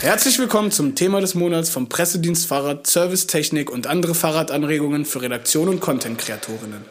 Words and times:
Herzlich 0.00 0.38
willkommen 0.38 0.70
zum 0.70 0.94
Thema 0.94 1.20
des 1.20 1.34
Monats 1.34 1.70
vom 1.70 1.88
Pressedienst 1.88 2.46
Fahrrad, 2.46 2.86
Servicetechnik 2.86 3.68
und 3.68 3.88
andere 3.88 4.14
Fahrradanregungen 4.14 5.04
für 5.04 5.22
Redaktion 5.22 5.68
und 5.68 5.80
Content-Kreatorinnen. 5.80 6.84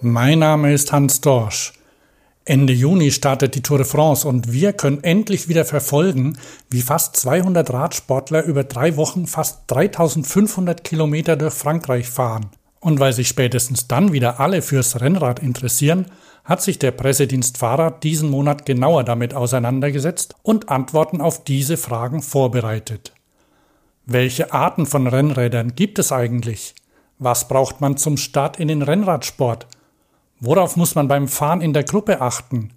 Mein 0.00 0.40
Name 0.40 0.72
ist 0.74 0.90
Hans 0.90 1.20
Dorsch. 1.20 1.74
Ende 2.44 2.72
Juni 2.72 3.12
startet 3.12 3.54
die 3.54 3.62
Tour 3.62 3.78
de 3.78 3.86
France 3.86 4.26
und 4.26 4.52
wir 4.52 4.72
können 4.72 5.04
endlich 5.04 5.48
wieder 5.48 5.64
verfolgen, 5.64 6.36
wie 6.70 6.82
fast 6.82 7.14
200 7.14 7.72
Radsportler 7.72 8.42
über 8.42 8.64
drei 8.64 8.96
Wochen 8.96 9.28
fast 9.28 9.60
3500 9.68 10.82
Kilometer 10.82 11.36
durch 11.36 11.54
Frankreich 11.54 12.10
fahren. 12.10 12.50
Und 12.80 12.98
weil 12.98 13.12
sich 13.12 13.28
spätestens 13.28 13.86
dann 13.86 14.12
wieder 14.12 14.40
alle 14.40 14.60
fürs 14.60 15.00
Rennrad 15.00 15.38
interessieren, 15.38 16.06
hat 16.50 16.62
sich 16.62 16.80
der 16.80 16.90
Pressedienst 16.90 17.58
Fahrrad 17.58 18.02
diesen 18.02 18.28
Monat 18.28 18.66
genauer 18.66 19.04
damit 19.04 19.34
auseinandergesetzt 19.34 20.34
und 20.42 20.68
Antworten 20.68 21.20
auf 21.20 21.44
diese 21.44 21.76
Fragen 21.76 22.22
vorbereitet. 22.22 23.12
Welche 24.04 24.52
Arten 24.52 24.84
von 24.84 25.06
Rennrädern 25.06 25.76
gibt 25.76 26.00
es 26.00 26.10
eigentlich? 26.10 26.74
Was 27.20 27.46
braucht 27.46 27.80
man 27.80 27.96
zum 27.96 28.16
Start 28.16 28.58
in 28.58 28.66
den 28.66 28.82
Rennradsport? 28.82 29.68
Worauf 30.40 30.74
muss 30.74 30.96
man 30.96 31.06
beim 31.06 31.28
Fahren 31.28 31.60
in 31.60 31.72
der 31.72 31.84
Gruppe 31.84 32.20
achten? 32.20 32.70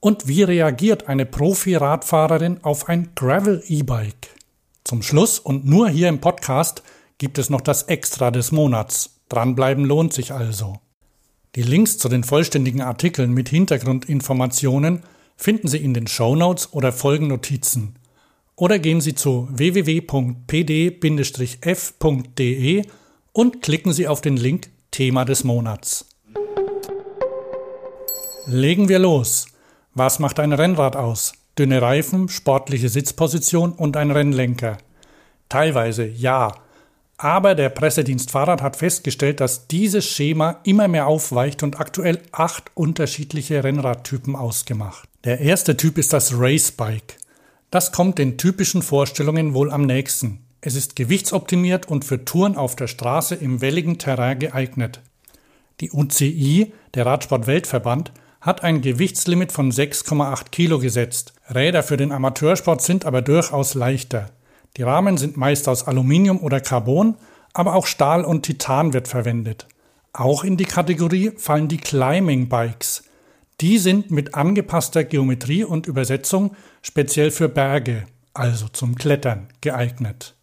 Und 0.00 0.26
wie 0.26 0.42
reagiert 0.42 1.06
eine 1.06 1.26
Profi-Radfahrerin 1.26 2.64
auf 2.64 2.88
ein 2.88 3.10
Gravel-E-Bike? 3.14 4.30
Zum 4.82 5.02
Schluss 5.02 5.38
und 5.38 5.66
nur 5.66 5.90
hier 5.90 6.08
im 6.08 6.22
Podcast 6.22 6.82
gibt 7.18 7.36
es 7.36 7.50
noch 7.50 7.60
das 7.60 7.82
Extra 7.82 8.30
des 8.30 8.50
Monats. 8.50 9.20
Dranbleiben 9.28 9.84
lohnt 9.84 10.14
sich 10.14 10.32
also. 10.32 10.78
Die 11.56 11.62
Links 11.62 11.98
zu 11.98 12.08
den 12.08 12.24
vollständigen 12.24 12.80
Artikeln 12.80 13.32
mit 13.32 13.48
Hintergrundinformationen 13.48 15.04
finden 15.36 15.68
Sie 15.68 15.78
in 15.78 15.94
den 15.94 16.08
Show 16.08 16.34
Notes 16.34 16.72
oder 16.72 16.92
Folgennotizen. 16.92 17.94
Oder 18.56 18.80
gehen 18.80 19.00
Sie 19.00 19.14
zu 19.14 19.48
www.pd-f.de 19.50 20.02
und 23.32 23.62
klicken 23.62 23.92
Sie 23.92 24.08
auf 24.08 24.20
den 24.20 24.36
Link 24.36 24.70
Thema 24.90 25.24
des 25.24 25.44
Monats. 25.44 26.06
Legen 28.46 28.88
wir 28.88 28.98
los. 28.98 29.46
Was 29.94 30.18
macht 30.18 30.40
ein 30.40 30.52
Rennrad 30.52 30.96
aus? 30.96 31.34
Dünne 31.58 31.80
Reifen, 31.80 32.28
sportliche 32.28 32.88
Sitzposition 32.88 33.72
und 33.72 33.96
ein 33.96 34.10
Rennlenker. 34.10 34.78
Teilweise 35.48 36.04
ja. 36.04 36.63
Aber 37.16 37.54
der 37.54 37.68
Pressedienst 37.68 38.30
Fahrrad 38.30 38.60
hat 38.60 38.76
festgestellt, 38.76 39.40
dass 39.40 39.68
dieses 39.68 40.04
Schema 40.04 40.60
immer 40.64 40.88
mehr 40.88 41.06
aufweicht 41.06 41.62
und 41.62 41.78
aktuell 41.78 42.20
acht 42.32 42.70
unterschiedliche 42.74 43.62
Rennradtypen 43.62 44.34
ausgemacht. 44.34 45.08
Der 45.22 45.40
erste 45.40 45.76
Typ 45.76 45.96
ist 45.96 46.12
das 46.12 46.34
Racebike. 46.36 47.14
Das 47.70 47.92
kommt 47.92 48.18
den 48.18 48.36
typischen 48.36 48.82
Vorstellungen 48.82 49.54
wohl 49.54 49.70
am 49.70 49.82
nächsten. 49.82 50.44
Es 50.60 50.74
ist 50.74 50.96
gewichtsoptimiert 50.96 51.88
und 51.88 52.04
für 52.04 52.24
Touren 52.24 52.56
auf 52.56 52.74
der 52.74 52.86
Straße 52.86 53.34
im 53.34 53.60
welligen 53.60 53.98
Terrain 53.98 54.38
geeignet. 54.38 55.00
Die 55.80 55.90
UCI, 55.92 56.72
der 56.94 57.06
Radsport-Weltverband, 57.06 58.12
hat 58.40 58.62
ein 58.62 58.80
Gewichtslimit 58.80 59.52
von 59.52 59.72
6,8 59.72 60.50
Kilo 60.50 60.78
gesetzt. 60.78 61.32
Räder 61.50 61.82
für 61.82 61.96
den 61.96 62.12
Amateursport 62.12 62.82
sind 62.82 63.06
aber 63.06 63.22
durchaus 63.22 63.74
leichter. 63.74 64.30
Die 64.76 64.82
Rahmen 64.82 65.16
sind 65.16 65.36
meist 65.36 65.68
aus 65.68 65.86
Aluminium 65.86 66.40
oder 66.40 66.60
Carbon, 66.60 67.16
aber 67.52 67.74
auch 67.74 67.86
Stahl 67.86 68.24
und 68.24 68.42
Titan 68.42 68.92
wird 68.92 69.06
verwendet. 69.06 69.68
Auch 70.12 70.42
in 70.44 70.56
die 70.56 70.64
Kategorie 70.64 71.32
fallen 71.36 71.68
die 71.68 71.76
Climbing 71.76 72.48
Bikes. 72.48 73.04
Die 73.60 73.78
sind 73.78 74.10
mit 74.10 74.34
angepasster 74.34 75.04
Geometrie 75.04 75.64
und 75.64 75.86
Übersetzung 75.86 76.56
speziell 76.82 77.30
für 77.30 77.48
Berge, 77.48 78.04
also 78.32 78.66
zum 78.68 78.96
Klettern, 78.96 79.48
geeignet. 79.60 80.34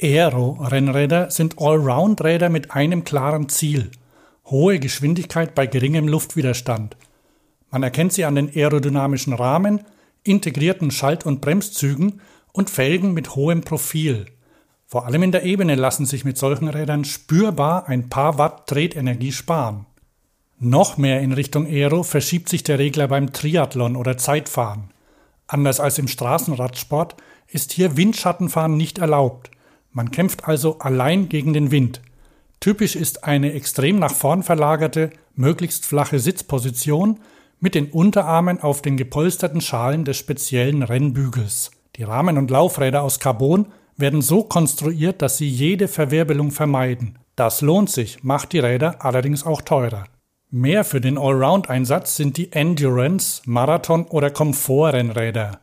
Aero-Rennräder 0.00 1.30
sind 1.30 1.58
Allround-Räder 1.58 2.50
mit 2.50 2.70
einem 2.70 3.02
klaren 3.02 3.48
Ziel. 3.48 3.90
Hohe 4.44 4.78
Geschwindigkeit 4.78 5.54
bei 5.54 5.66
geringem 5.66 6.06
Luftwiderstand. 6.06 6.96
Man 7.70 7.82
erkennt 7.82 8.12
sie 8.12 8.24
an 8.24 8.36
den 8.36 8.48
aerodynamischen 8.54 9.32
Rahmen, 9.32 9.82
integrierten 10.22 10.90
Schalt- 10.90 11.26
und 11.26 11.40
Bremszügen 11.40 12.20
und 12.56 12.70
Felgen 12.70 13.12
mit 13.12 13.34
hohem 13.34 13.60
Profil. 13.60 14.26
Vor 14.86 15.04
allem 15.04 15.22
in 15.22 15.32
der 15.32 15.44
Ebene 15.44 15.74
lassen 15.74 16.06
sich 16.06 16.24
mit 16.24 16.38
solchen 16.38 16.68
Rädern 16.68 17.04
spürbar 17.04 17.86
ein 17.86 18.08
paar 18.08 18.38
Watt 18.38 18.66
Tretenergie 18.66 19.32
sparen. 19.32 19.84
Noch 20.58 20.96
mehr 20.96 21.20
in 21.20 21.32
Richtung 21.32 21.66
Aero 21.66 22.02
verschiebt 22.02 22.48
sich 22.48 22.62
der 22.62 22.78
Regler 22.78 23.08
beim 23.08 23.32
Triathlon 23.32 23.94
oder 23.94 24.16
Zeitfahren. 24.16 24.90
Anders 25.46 25.80
als 25.80 25.98
im 25.98 26.08
Straßenradsport 26.08 27.16
ist 27.46 27.72
hier 27.72 27.98
Windschattenfahren 27.98 28.76
nicht 28.76 28.98
erlaubt. 28.98 29.50
Man 29.92 30.10
kämpft 30.10 30.48
also 30.48 30.78
allein 30.78 31.28
gegen 31.28 31.52
den 31.52 31.70
Wind. 31.70 32.00
Typisch 32.60 32.96
ist 32.96 33.24
eine 33.24 33.52
extrem 33.52 33.98
nach 33.98 34.14
vorn 34.14 34.42
verlagerte, 34.42 35.10
möglichst 35.34 35.84
flache 35.84 36.18
Sitzposition 36.18 37.20
mit 37.60 37.74
den 37.74 37.90
Unterarmen 37.90 38.60
auf 38.60 38.80
den 38.80 38.96
gepolsterten 38.96 39.60
Schalen 39.60 40.06
des 40.06 40.16
speziellen 40.16 40.82
Rennbügels. 40.82 41.70
Die 41.96 42.02
Rahmen 42.02 42.36
und 42.36 42.50
Laufräder 42.50 43.02
aus 43.02 43.20
Carbon 43.20 43.66
werden 43.96 44.20
so 44.20 44.42
konstruiert, 44.42 45.22
dass 45.22 45.38
sie 45.38 45.48
jede 45.48 45.88
Verwirbelung 45.88 46.50
vermeiden. 46.50 47.18
Das 47.36 47.62
lohnt 47.62 47.90
sich, 47.90 48.22
macht 48.22 48.52
die 48.52 48.58
Räder 48.58 49.04
allerdings 49.04 49.44
auch 49.44 49.62
teurer. 49.62 50.04
Mehr 50.50 50.84
für 50.84 51.00
den 51.00 51.18
Allround-Einsatz 51.18 52.16
sind 52.16 52.36
die 52.36 52.52
Endurance, 52.52 53.42
Marathon 53.46 54.04
oder 54.06 54.30
Komfort-Rennräder. 54.30 55.60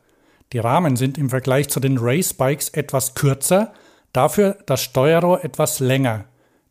Die 0.51 0.59
Rahmen 0.59 0.95
sind 0.95 1.17
im 1.17 1.29
Vergleich 1.29 1.69
zu 1.69 1.79
den 1.79 1.97
Racebikes 1.97 2.69
etwas 2.69 3.15
kürzer, 3.15 3.71
dafür 4.11 4.57
das 4.65 4.81
Steuerrohr 4.81 5.44
etwas 5.44 5.79
länger. 5.79 6.25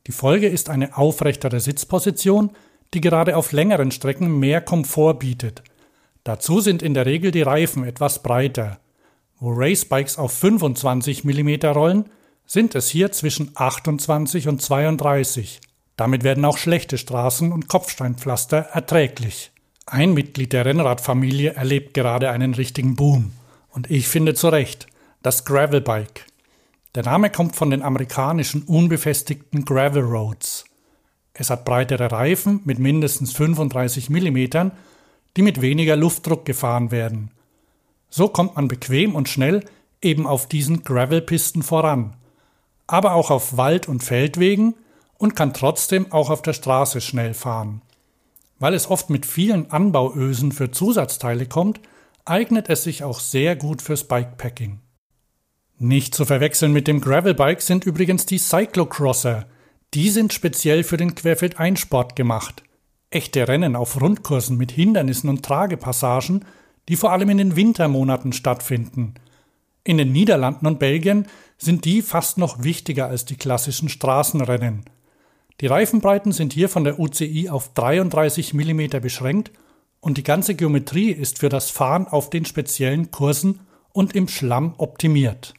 Die 0.06 0.12
Folge 0.12 0.49
ist 0.49 0.71
eine 0.71 0.97
aufrechtere 0.97 1.61
Sitzposition, 1.61 2.50
die 2.94 3.00
gerade 3.00 3.37
auf 3.37 3.53
längeren 3.53 3.91
Strecken 3.91 4.39
mehr 4.39 4.61
Komfort 4.61 5.15
bietet. 5.15 5.62
Dazu 6.25 6.61
sind 6.61 6.83
in 6.83 6.94
der 6.94 7.06
Regel 7.06 7.31
die 7.31 7.43
Reifen 7.43 7.84
etwas 7.84 8.23
breiter. 8.23 8.79
Wo 9.43 9.53
Racebikes 9.53 10.19
auf 10.19 10.33
25 10.35 11.25
mm 11.25 11.67
rollen, 11.67 12.05
sind 12.47 12.77
es 12.77 12.89
hier 12.89 13.11
zwischen 13.11 13.51
28 13.57 14.47
und 14.47 14.63
32. 14.63 15.61
Damit 15.97 16.23
werden 16.23 16.45
auch 16.45 16.57
schlechte 16.57 16.97
Straßen 16.97 17.51
und 17.51 17.67
Kopfsteinpflaster 17.67 18.59
erträglich. 18.59 19.51
Ein 19.85 20.15
Mitglied 20.15 20.53
der 20.53 20.65
Rennradfamilie 20.65 21.55
erlebt 21.55 21.93
gerade 21.93 22.31
einen 22.31 22.55
richtigen 22.55 22.95
Boom. 22.95 23.33
Und 23.71 23.91
ich 23.91 24.07
finde 24.07 24.35
zu 24.35 24.49
Recht, 24.49 24.87
das 25.25 25.45
Gravelbike. 25.45 26.25
Der 26.95 27.03
Name 27.03 27.29
kommt 27.29 27.57
von 27.57 27.71
den 27.71 27.83
amerikanischen 27.83 28.63
unbefestigten 28.63 29.65
Gravel 29.65 30.05
Roads. 30.05 30.67
Es 31.35 31.51
hat 31.51 31.65
breitere 31.65 32.13
Reifen 32.13 32.61
mit 32.63 32.79
mindestens 32.79 33.33
35 33.33 34.09
mm, 34.09 34.71
die 35.37 35.43
mit 35.43 35.61
weniger 35.61 35.97
Luftdruck 35.97 36.45
gefahren 36.45 36.93
werden. 36.93 37.33
So 38.15 38.28
kommt 38.28 38.56
man 38.56 38.69
bequem 38.69 39.15
und 39.15 39.31
schnell 39.31 39.65
eben 40.03 40.27
auf 40.27 40.47
diesen 40.47 40.84
Gravelpisten 40.84 41.62
voran, 41.62 42.15
aber 42.87 43.15
auch 43.15 43.31
auf 43.31 43.56
Wald- 43.56 43.89
und 43.89 44.05
Feldwegen 44.05 44.75
und 45.17 45.34
kann 45.34 45.55
trotzdem 45.55 46.12
auch 46.12 46.28
auf 46.28 46.43
der 46.43 46.53
Straße 46.53 47.00
schnell 47.00 47.33
fahren. 47.33 47.81
Weil 48.59 48.75
es 48.75 48.91
oft 48.91 49.09
mit 49.09 49.25
vielen 49.25 49.71
Anbauösen 49.71 50.53
für 50.53 50.71
Zusatzteile 50.71 51.47
kommt, 51.47 51.81
eignet 52.27 52.69
es 52.69 52.84
sich 52.84 53.03
auch 53.03 53.19
sehr 53.19 53.56
gut 53.56 53.81
fürs 53.81 54.05
Bikepacking. 54.05 54.81
Nicht 55.79 56.15
zu 56.15 56.27
verwechseln 56.27 56.75
mit 56.75 56.89
dem 56.89 57.00
Gravelbike 57.00 57.62
sind 57.62 57.87
übrigens 57.87 58.27
die 58.27 58.39
Cyclocrosser, 58.39 59.47
die 59.94 60.11
sind 60.11 60.34
speziell 60.34 60.84
für 60.84 60.99
den 60.99 61.15
Querfeldeinsport 61.15 62.15
gemacht. 62.15 62.62
Echte 63.09 63.49
Rennen 63.49 63.75
auf 63.75 63.99
Rundkursen 64.00 64.59
mit 64.59 64.71
Hindernissen 64.71 65.31
und 65.31 65.43
Tragepassagen, 65.43 66.44
die 66.88 66.96
vor 66.96 67.12
allem 67.12 67.31
in 67.31 67.38
den 67.38 67.56
Wintermonaten 67.56 68.32
stattfinden. 68.32 69.14
In 69.84 69.99
den 69.99 70.12
Niederlanden 70.12 70.67
und 70.67 70.79
Belgien 70.79 71.26
sind 71.58 71.84
die 71.84 72.02
fast 72.02 72.38
noch 72.38 72.62
wichtiger 72.62 73.08
als 73.08 73.25
die 73.25 73.37
klassischen 73.37 73.88
Straßenrennen. 73.88 74.84
Die 75.61 75.67
Reifenbreiten 75.67 76.32
sind 76.32 76.52
hier 76.52 76.69
von 76.69 76.84
der 76.84 76.99
UCI 76.99 77.49
auf 77.49 77.73
33 77.75 78.55
mm 78.55 79.00
beschränkt 79.00 79.52
und 80.00 80.19
die 80.19 80.25
ganze 80.25 80.55
Geometrie 80.55 81.11
ist 81.11 81.38
für 81.38 81.49
das 81.49 81.70
Fahren 81.70 82.08
auf 82.08 82.31
den 82.31 82.44
speziellen 82.44 83.11
Kursen 83.11 83.61
und 83.93 84.14
im 84.17 84.28
Schlamm 84.28 84.75
optimiert. 84.78 85.55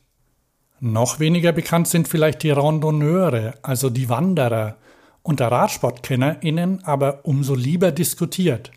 Noch 0.79 1.19
weniger 1.19 1.53
bekannt 1.53 1.87
sind 1.87 2.09
vielleicht 2.09 2.43
die 2.43 2.51
Randonneure, 2.51 3.53
also 3.61 3.89
die 3.89 4.09
Wanderer, 4.09 4.75
unter 5.21 5.47
RadsportkennerInnen 5.47 6.83
aber 6.83 7.21
umso 7.23 7.55
lieber 7.55 7.93
diskutiert. 7.93 8.71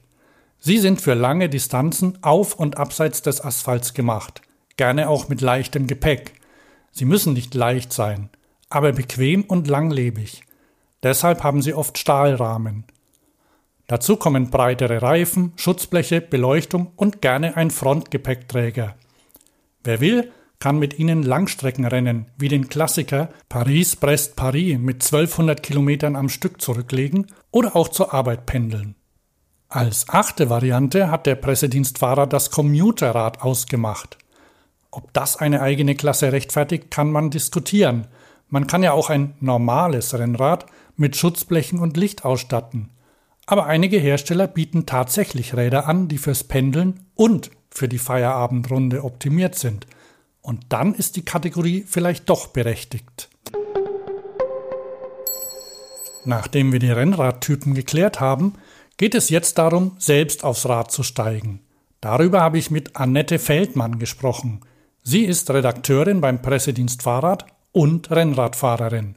Sie 0.67 0.79
sind 0.79 1.01
für 1.01 1.15
lange 1.15 1.49
Distanzen 1.49 2.19
auf 2.23 2.57
und 2.57 2.77
abseits 2.77 3.23
des 3.23 3.41
Asphalts 3.41 3.95
gemacht, 3.95 4.43
gerne 4.77 5.09
auch 5.09 5.29
mit 5.29 5.41
leichtem 5.41 5.87
Gepäck. 5.87 6.33
Sie 6.91 7.05
müssen 7.05 7.35
nicht 7.35 7.55
leicht 7.55 7.93
sein, 7.93 8.31
aber 8.69 8.91
bequem 8.91 9.45
und 9.45 9.69
langlebig. 9.69 10.43
Deshalb 11.05 11.45
haben 11.45 11.63
sie 11.63 11.73
oft 11.73 11.99
Stahlrahmen. 11.99 12.83
Dazu 13.87 14.17
kommen 14.17 14.51
breitere 14.51 15.03
Reifen, 15.03 15.53
Schutzbleche, 15.55 16.21
Beleuchtung 16.21 16.91
und 16.97 17.23
gerne 17.23 17.57
ein 17.57 17.71
Frontgepäckträger. 17.71 18.97
Wer 19.85 20.01
will, 20.01 20.33
kann 20.59 20.81
mit 20.81 20.99
ihnen 20.99 21.23
Langstreckenrennen 21.23 22.27
wie 22.39 22.49
den 22.49 22.69
Klassiker 22.69 23.29
Paris-Brest-Paris 23.49 24.79
mit 24.81 25.05
1200 25.05 25.63
Kilometern 25.63 26.17
am 26.17 26.29
Stück 26.29 26.61
zurücklegen 26.61 27.29
oder 27.53 27.77
auch 27.77 27.89
zur 27.89 28.13
Arbeit 28.13 28.47
pendeln. 28.47 28.97
Als 29.69 30.09
achte 30.09 30.49
Variante 30.49 31.11
hat 31.11 31.27
der 31.27 31.35
Pressedienstfahrer 31.35 32.29
das 32.29 32.53
Commuterrad 32.53 33.43
ausgemacht. 33.43 34.17
Ob 34.93 35.13
das 35.13 35.37
eine 35.37 35.61
eigene 35.61 35.97
Klasse 35.97 36.33
rechtfertigt, 36.33 36.91
kann 36.91 37.11
man 37.11 37.31
diskutieren. 37.31 38.07
Man 38.49 38.69
kann 38.69 38.85
ja 38.85 38.93
auch 38.93 39.11
ein 39.11 39.35
normales 39.41 40.17
Rennrad 40.17 40.67
mit 40.97 41.17
Schutzblechen 41.17 41.81
und 41.81 41.97
Licht 41.97 42.25
ausstatten. 42.25 42.91
Aber 43.45 43.67
einige 43.67 43.99
Hersteller 43.99 44.47
bieten 44.47 44.87
tatsächlich 44.87 45.57
Räder 45.57 45.89
an, 45.89 46.07
die 46.07 46.19
fürs 46.19 46.45
Pendeln 46.45 47.01
und 47.17 47.51
für 47.69 47.89
die 47.89 47.99
Feierabendrunde 47.99 49.03
optimiert 49.03 49.57
sind. 49.57 49.87
Und 50.43 50.67
dann 50.69 50.95
ist 50.95 51.17
die 51.17 51.25
Kategorie 51.25 51.85
vielleicht 51.87 52.29
doch 52.31 52.47
berechtigt. 52.47 53.29
Nachdem 56.25 56.73
wir 56.73 56.79
die 56.79 56.91
Rennradtypen 56.91 57.75
geklärt 57.75 58.21
haben, 58.21 58.55
geht 58.97 59.15
es 59.15 59.31
jetzt 59.31 59.59
darum, 59.59 59.97
selbst 59.99 60.45
aufs 60.45 60.69
Rad 60.69 60.91
zu 60.91 61.03
steigen. 61.03 61.61
Darüber 62.01 62.41
habe 62.41 62.59
ich 62.59 62.71
mit 62.71 62.97
Annette 62.97 63.39
Feldmann 63.39 63.99
gesprochen. 63.99 64.61
Sie 65.03 65.25
ist 65.25 65.51
Redakteurin 65.51 66.21
beim 66.21 66.43
Pressedienst 66.43 67.03
Fahrrad 67.03 67.47
und 67.73 68.11
Rennradfahrerin. 68.11 69.17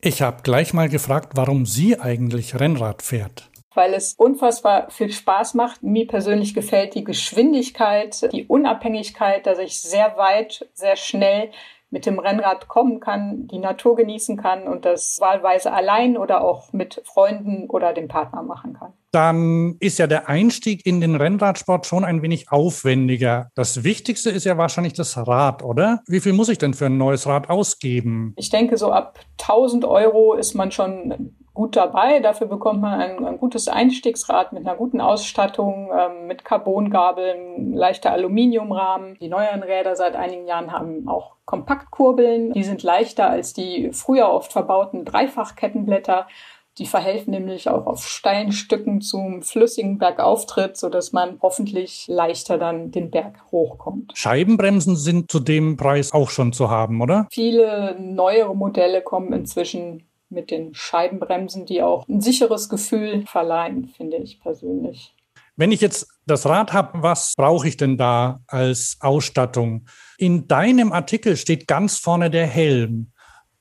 Ich 0.00 0.22
habe 0.22 0.42
gleich 0.42 0.74
mal 0.74 0.88
gefragt, 0.88 1.32
warum 1.34 1.66
sie 1.66 1.98
eigentlich 1.98 2.58
Rennrad 2.60 3.02
fährt. 3.02 3.50
Weil 3.74 3.94
es 3.94 4.14
unfassbar 4.14 4.90
viel 4.90 5.10
Spaß 5.10 5.54
macht. 5.54 5.82
Mir 5.82 6.06
persönlich 6.06 6.54
gefällt 6.54 6.94
die 6.94 7.04
Geschwindigkeit, 7.04 8.30
die 8.32 8.44
Unabhängigkeit, 8.44 9.46
dass 9.46 9.58
ich 9.58 9.80
sehr 9.80 10.16
weit, 10.16 10.68
sehr 10.74 10.96
schnell 10.96 11.50
mit 11.94 12.06
dem 12.06 12.18
Rennrad 12.18 12.66
kommen 12.66 12.98
kann, 12.98 13.46
die 13.46 13.60
Natur 13.60 13.94
genießen 13.94 14.36
kann 14.36 14.66
und 14.66 14.84
das 14.84 15.18
wahlweise 15.20 15.72
allein 15.72 16.16
oder 16.16 16.42
auch 16.42 16.72
mit 16.72 17.00
Freunden 17.04 17.70
oder 17.70 17.94
dem 17.94 18.08
Partner 18.08 18.42
machen 18.42 18.74
kann. 18.74 18.92
Dann 19.12 19.76
ist 19.78 20.00
ja 20.00 20.08
der 20.08 20.28
Einstieg 20.28 20.84
in 20.84 21.00
den 21.00 21.14
Rennradsport 21.14 21.86
schon 21.86 22.04
ein 22.04 22.20
wenig 22.20 22.50
aufwendiger. 22.50 23.50
Das 23.54 23.84
Wichtigste 23.84 24.30
ist 24.30 24.42
ja 24.44 24.58
wahrscheinlich 24.58 24.94
das 24.94 25.16
Rad, 25.16 25.62
oder? 25.62 26.00
Wie 26.08 26.18
viel 26.18 26.32
muss 26.32 26.48
ich 26.48 26.58
denn 26.58 26.74
für 26.74 26.86
ein 26.86 26.98
neues 26.98 27.28
Rad 27.28 27.48
ausgeben? 27.48 28.34
Ich 28.36 28.50
denke, 28.50 28.76
so 28.76 28.90
ab 28.90 29.20
1000 29.40 29.84
Euro 29.84 30.34
ist 30.34 30.54
man 30.54 30.72
schon 30.72 31.36
gut 31.54 31.76
dabei. 31.76 32.18
Dafür 32.18 32.48
bekommt 32.48 32.80
man 32.80 33.00
ein, 33.00 33.24
ein 33.24 33.38
gutes 33.38 33.68
Einstiegsrad 33.68 34.52
mit 34.52 34.66
einer 34.66 34.76
guten 34.76 35.00
Ausstattung, 35.00 35.90
ähm, 35.96 36.26
mit 36.26 36.44
Carbongabeln, 36.44 37.72
leichter 37.72 38.12
Aluminiumrahmen. 38.12 39.16
Die 39.20 39.28
neueren 39.28 39.62
Räder 39.62 39.96
seit 39.96 40.16
einigen 40.16 40.46
Jahren 40.46 40.72
haben 40.72 41.08
auch 41.08 41.36
Kompaktkurbeln. 41.46 42.52
Die 42.52 42.64
sind 42.64 42.82
leichter 42.82 43.30
als 43.30 43.54
die 43.54 43.90
früher 43.92 44.30
oft 44.30 44.52
verbauten 44.52 45.04
Dreifachkettenblätter. 45.04 46.26
Die 46.78 46.86
verhelfen 46.86 47.30
nämlich 47.30 47.68
auch 47.68 47.86
auf 47.86 48.04
steilen 48.04 48.50
Stücken 48.50 49.00
zum 49.00 49.42
flüssigen 49.42 49.98
Bergauftritt, 49.98 50.76
sodass 50.76 51.12
man 51.12 51.38
hoffentlich 51.40 52.06
leichter 52.08 52.58
dann 52.58 52.90
den 52.90 53.12
Berg 53.12 53.44
hochkommt. 53.52 54.10
Scheibenbremsen 54.16 54.96
sind 54.96 55.30
zu 55.30 55.38
dem 55.38 55.76
Preis 55.76 56.12
auch 56.12 56.30
schon 56.30 56.52
zu 56.52 56.70
haben, 56.70 57.00
oder? 57.00 57.28
Viele 57.30 57.96
neuere 58.00 58.56
Modelle 58.56 59.02
kommen 59.02 59.32
inzwischen 59.32 60.02
mit 60.34 60.50
den 60.50 60.74
Scheibenbremsen, 60.74 61.64
die 61.64 61.82
auch 61.82 62.06
ein 62.08 62.20
sicheres 62.20 62.68
Gefühl 62.68 63.24
verleihen, 63.26 63.88
finde 63.88 64.18
ich 64.18 64.40
persönlich. 64.40 65.14
Wenn 65.56 65.70
ich 65.70 65.80
jetzt 65.80 66.08
das 66.26 66.46
Rad 66.46 66.72
habe, 66.72 67.02
was 67.02 67.32
brauche 67.36 67.68
ich 67.68 67.76
denn 67.76 67.96
da 67.96 68.40
als 68.48 68.96
Ausstattung? 69.00 69.86
In 70.18 70.48
deinem 70.48 70.92
Artikel 70.92 71.36
steht 71.36 71.68
ganz 71.68 71.98
vorne 71.98 72.28
der 72.28 72.46
Helm. 72.46 73.12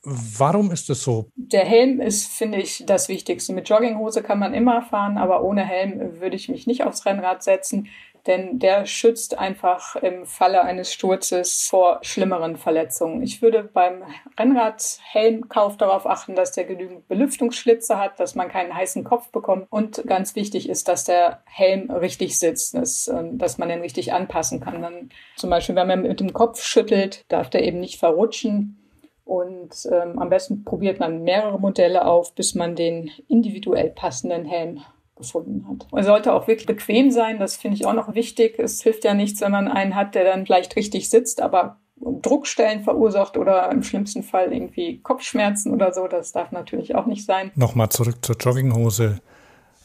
Warum 0.02 0.72
ist 0.72 0.90
es 0.90 1.04
so? 1.04 1.30
Der 1.36 1.64
Helm 1.64 2.02
ist, 2.02 2.28
finde 2.28 2.58
ich, 2.58 2.84
das 2.86 3.08
Wichtigste. 3.08 3.54
Mit 3.54 3.70
Jogginghose 3.70 4.22
kann 4.22 4.40
man 4.40 4.54
immer 4.54 4.82
fahren, 4.82 5.18
aber 5.18 5.44
ohne 5.44 5.64
Helm 5.64 6.20
würde 6.20 6.36
ich 6.36 6.50
mich 6.50 6.68
nicht 6.68 6.84
aufs 6.84 7.06
Rennrad 7.06 7.42
setzen 7.44 7.88
denn 8.28 8.60
der 8.60 8.86
schützt 8.86 9.38
einfach 9.38 9.96
im 9.98 10.26
Falle 10.26 10.64
eines 10.64 10.94
Sturzes 10.94 11.68
vor 11.70 12.00
schlimmeren 12.04 12.56
Verletzungen. 12.56 13.22
Ich 13.22 13.42
würde 13.42 13.64
beim 13.64 14.04
Rennradhelmkauf 14.40 15.76
darauf 15.76 16.08
achten, 16.08 16.36
dass 16.36 16.54
der 16.54 16.64
genügend 16.64 17.08
Belüftungsschlitze 17.08 17.98
hat, 17.98 18.20
dass 18.20 18.36
man 18.36 18.48
keinen 18.48 18.74
heißen 18.74 19.04
Kopf 19.04 19.30
bekommt 19.30 19.68
und 19.70 20.04
ganz 20.08 20.36
wichtig 20.36 20.70
ist, 20.70 20.88
dass 20.88 21.04
der 21.04 21.42
Helm 21.46 21.92
richtig 21.92 22.40
sitzt, 22.40 22.76
dass, 22.76 23.10
ähm, 23.10 23.38
dass 23.38 23.58
man 23.58 23.70
den 23.70 23.82
richtig 23.82 24.14
anpassen 24.14 24.62
kann. 24.62 24.82
Dann 24.82 25.10
zum 25.36 25.50
Beispiel, 25.50 25.76
wenn 25.76 25.88
man 25.88 26.04
mit 26.04 26.20
dem 26.20 26.34
Kopf 26.34 26.64
schüttelt, 26.64 27.26
darf 27.28 27.50
der 27.50 27.64
eben 27.64 27.80
nicht 27.80 28.00
verrutschen. 28.00 28.80
Und 29.26 29.88
ähm, 29.90 30.20
am 30.20 30.30
besten 30.30 30.66
probiert 30.66 31.00
man 31.00 31.24
mehrere 31.24 31.60
Modelle 31.60 32.06
auf, 32.06 32.36
bis 32.36 32.56
man 32.56 32.76
den 32.76 33.10
individuell 33.30 33.90
passenden 33.90 34.46
Helm 34.46 34.84
gefunden 35.24 35.68
hat. 35.68 35.88
Er 35.92 36.04
sollte 36.04 36.34
auch 36.34 36.48
wirklich 36.48 36.68
bequem 36.68 37.12
sein, 37.12 37.40
das 37.40 37.56
finde 37.56 37.78
ich 37.78 37.86
auch 37.86 37.94
noch 37.94 38.14
wichtig. 38.14 38.60
Es 38.60 38.82
hilft 38.82 39.04
ja 39.04 39.14
nichts, 39.14 39.42
wenn 39.42 39.52
man 39.52 39.68
einen 39.68 39.96
hat, 39.96 40.16
der 40.16 40.24
dann 40.24 40.46
vielleicht 40.46 40.76
richtig 40.76 41.10
sitzt, 41.10 41.42
aber 41.42 41.78
Druckstellen 41.96 42.84
verursacht 42.84 43.38
oder 43.38 43.72
im 43.72 43.84
schlimmsten 43.84 44.24
Fall 44.24 44.52
irgendwie 44.52 45.00
Kopfschmerzen 45.02 45.74
oder 45.74 45.94
so. 45.94 46.08
Das 46.08 46.32
darf 46.32 46.52
natürlich 46.52 46.96
auch 46.96 47.06
nicht 47.06 47.26
sein. 47.26 47.52
Nochmal 47.56 47.90
zurück 47.90 48.18
zur 48.22 48.36
Jogginghose. 48.36 49.20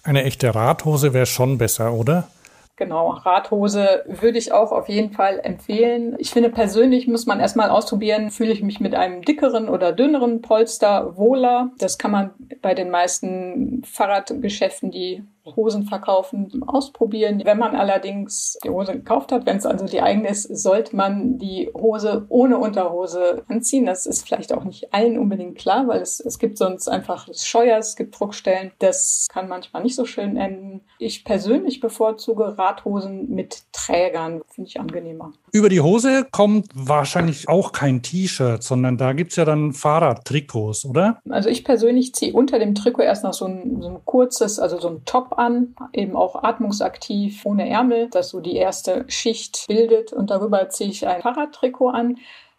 Eine 0.02 0.25
echte 0.25 0.55
Radhose 0.55 1.12
wäre 1.12 1.26
schon 1.26 1.58
besser, 1.58 1.93
oder? 1.93 2.29
Genau, 2.78 3.08
Radhose 3.10 4.04
würde 4.06 4.38
ich 4.38 4.52
auch 4.52 4.70
auf 4.70 4.88
jeden 4.88 5.10
Fall 5.10 5.40
empfehlen. 5.42 6.14
Ich 6.19 6.30
finde 6.30 6.48
persönlich 6.48 7.08
muss 7.08 7.26
man 7.26 7.40
erstmal 7.40 7.70
ausprobieren, 7.70 8.30
fühle 8.30 8.52
ich 8.52 8.62
mich 8.62 8.78
mit 8.78 8.94
einem 8.94 9.22
dickeren 9.22 9.69
oder 9.69 9.92
dünneren 9.92 10.42
Polster 10.42 11.16
wohler. 11.16 11.72
Das 11.78 11.98
kann 11.98 12.12
man 12.12 12.30
bei 12.62 12.75
den 12.75 12.90
meisten 12.90 13.82
Fahrradgeschäften, 13.84 14.92
die 14.92 15.25
Hosen 15.56 15.84
verkaufen, 15.84 16.62
ausprobieren. 16.66 17.42
Wenn 17.44 17.58
man 17.58 17.76
allerdings 17.76 18.58
die 18.64 18.70
Hose 18.70 18.92
gekauft 18.92 19.32
hat, 19.32 19.46
wenn 19.46 19.56
es 19.56 19.66
also 19.66 19.86
die 19.86 20.00
eigene 20.00 20.28
ist, 20.28 20.44
sollte 20.44 20.96
man 20.96 21.38
die 21.38 21.70
Hose 21.74 22.26
ohne 22.28 22.58
Unterhose 22.58 23.42
anziehen. 23.48 23.86
Das 23.86 24.06
ist 24.06 24.26
vielleicht 24.26 24.52
auch 24.52 24.64
nicht 24.64 24.92
allen 24.92 25.18
unbedingt 25.18 25.58
klar, 25.58 25.86
weil 25.88 26.00
es, 26.00 26.20
es 26.20 26.38
gibt 26.38 26.58
sonst 26.58 26.88
einfach 26.88 27.28
Scheuer, 27.34 27.78
es 27.78 27.96
gibt 27.96 28.18
Druckstellen. 28.18 28.72
Das 28.78 29.26
kann 29.32 29.48
manchmal 29.48 29.82
nicht 29.82 29.96
so 29.96 30.04
schön 30.04 30.36
enden. 30.36 30.82
Ich 30.98 31.24
persönlich 31.24 31.80
bevorzuge 31.80 32.58
Radhosen 32.58 33.30
mit 33.30 33.62
Trägern, 33.72 34.42
finde 34.48 34.69
ich 34.69 34.81
angenehmer. 34.81 35.32
Über 35.52 35.69
die 35.69 35.81
Hose 35.81 36.26
kommt 36.31 36.67
wahrscheinlich 36.74 37.48
auch 37.48 37.72
kein 37.72 38.02
T-Shirt, 38.02 38.62
sondern 38.62 38.98
da 38.98 39.12
gibt 39.12 39.31
es 39.31 39.36
ja 39.36 39.44
dann 39.44 39.72
Fahrradtrikots, 39.72 40.84
oder? 40.84 41.20
Also 41.28 41.48
ich 41.48 41.64
persönlich 41.64 42.14
ziehe 42.14 42.32
unter 42.32 42.58
dem 42.58 42.74
Trikot 42.74 43.02
erst 43.02 43.24
noch 43.24 43.32
so 43.32 43.46
ein, 43.46 43.81
so 43.81 43.88
ein 43.88 44.05
kurzes, 44.05 44.58
also 44.58 44.78
so 44.78 44.88
ein 44.88 45.05
Top 45.05 45.37
an, 45.38 45.74
eben 45.92 46.16
auch 46.16 46.42
atmungsaktiv, 46.42 47.44
ohne 47.44 47.68
Ärmel, 47.68 48.08
das 48.10 48.30
so 48.30 48.40
die 48.40 48.56
erste 48.56 49.04
Schicht 49.08 49.66
bildet. 49.68 50.12
Und 50.12 50.30
darüber 50.30 50.68
ziehe 50.68 50.90
ich 50.90 51.06
ein 51.06 51.22
Fahrradtrikot 51.22 51.88
an. 51.88 52.18